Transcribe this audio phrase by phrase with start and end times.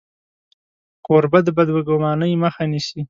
[1.05, 2.99] کوربه د بدګمانۍ مخه نیسي.